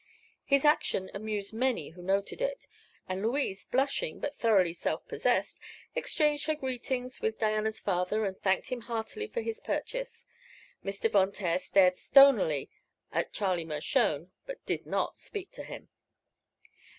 His 0.45 0.65
action 0.65 1.11
amused 1.13 1.53
many 1.53 1.89
who 1.89 2.01
noted 2.01 2.41
it, 2.41 2.65
and 3.07 3.21
Louise 3.21 3.65
blushing 3.65 4.19
but 4.19 4.35
thoroughly 4.35 4.73
self 4.73 5.07
possessed, 5.07 5.59
exchanged 5.93 6.47
her 6.47 6.55
greetings 6.55 7.21
with 7.21 7.37
Diana's 7.37 7.79
father 7.79 8.25
and 8.25 8.35
thanked 8.35 8.69
him 8.69 8.81
heartily 8.81 9.27
for 9.27 9.41
his 9.43 9.59
purchase. 9.59 10.25
Mr. 10.83 11.07
Von 11.11 11.31
Taer 11.31 11.59
stared 11.59 11.97
stonily 11.97 12.71
at 13.11 13.31
Charlie 13.31 13.63
Mershone, 13.63 14.31
but 14.47 14.65
did 14.65 14.87
not 14.87 15.19
speak 15.19 15.51
to 15.51 15.61
him. 15.63 15.87